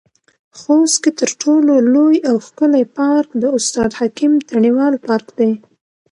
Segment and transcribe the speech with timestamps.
[0.59, 5.51] خوست کې تر ټولو لوى او ښکلى پارک د استاد حکيم تڼيوال پارک دى.